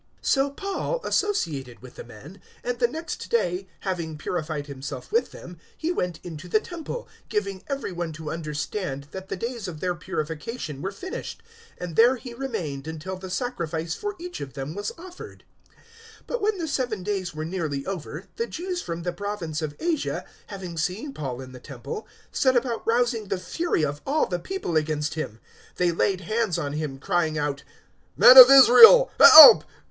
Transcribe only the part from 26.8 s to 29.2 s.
crying out, "Men of Israel,